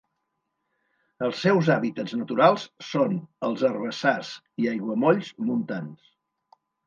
Els 1.27 1.41
seus 1.47 1.67
hàbitats 1.73 2.15
naturals 2.21 2.65
són 2.87 3.13
els 3.49 3.65
herbassars 3.69 4.33
i 4.65 4.67
aiguamolls 4.75 5.33
montans. 5.51 6.11